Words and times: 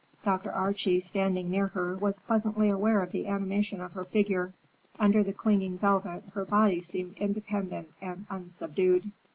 Dr. 0.23 0.51
Archie, 0.51 0.99
standing 0.99 1.51
near 1.51 1.67
her, 1.67 1.95
was 1.95 2.17
pleasantly 2.17 2.71
aware 2.71 3.03
of 3.03 3.11
the 3.11 3.27
animation 3.27 3.79
of 3.81 3.93
her 3.93 4.03
figure. 4.03 4.51
Under 4.99 5.21
the 5.21 5.31
clinging 5.31 5.77
velvet, 5.77 6.23
her 6.33 6.43
body 6.43 6.81
seemed 6.81 7.15
independent 7.19 7.89
and 8.01 8.25
unsubdued. 8.27 9.11